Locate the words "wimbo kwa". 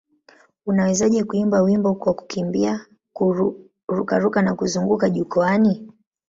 1.61-2.13